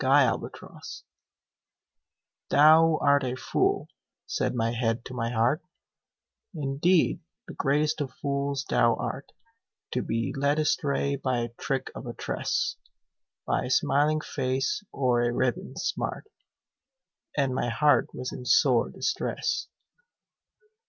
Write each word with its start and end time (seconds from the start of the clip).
Y 0.03 0.23
Z 0.27 0.37
Retort 0.41 1.03
THOU 2.49 2.97
art 3.03 3.23
a 3.23 3.35
fool," 3.35 3.87
said 4.25 4.55
my 4.55 4.71
head 4.71 5.05
to 5.05 5.13
my 5.13 5.29
heart, 5.29 5.61
"Indeed, 6.55 7.19
the 7.47 7.53
greatest 7.53 8.01
of 8.01 8.11
fools 8.11 8.65
thou 8.67 8.95
art, 8.95 9.31
To 9.91 10.01
be 10.01 10.33
led 10.35 10.57
astray 10.57 11.17
by 11.17 11.51
trick 11.59 11.91
of 11.93 12.07
a 12.07 12.15
tress, 12.15 12.77
By 13.45 13.65
a 13.65 13.69
smiling 13.69 14.21
face 14.21 14.81
or 14.91 15.21
a 15.21 15.31
ribbon 15.31 15.75
smart;" 15.77 16.25
And 17.37 17.53
my 17.53 17.69
heart 17.69 18.07
was 18.11 18.31
in 18.33 18.43
sore 18.47 18.89
distress. 18.89 19.67